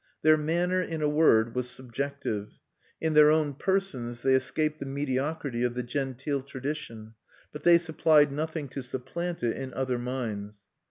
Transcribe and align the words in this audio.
Their 0.23 0.35
manner, 0.35 0.81
in 0.81 1.03
a 1.03 1.07
word, 1.07 1.53
was 1.53 1.69
subjective. 1.69 2.53
In 2.99 3.13
their 3.13 3.29
own 3.29 3.53
persons 3.53 4.23
they 4.23 4.33
escaped 4.33 4.79
the 4.79 4.87
mediocrity 4.87 5.61
of 5.61 5.75
the 5.75 5.83
genteel 5.83 6.41
tradition, 6.41 7.13
but 7.51 7.61
they 7.61 7.77
supplied 7.77 8.31
nothing 8.31 8.67
to 8.69 8.81
supplant 8.81 9.43
it 9.43 9.55
in 9.55 9.71
other 9.75 9.99
minds. 9.99 10.63